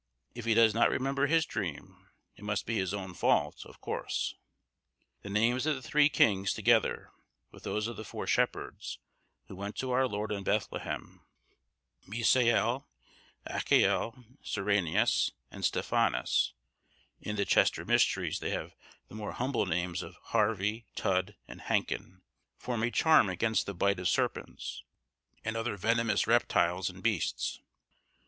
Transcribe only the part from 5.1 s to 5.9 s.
The names of the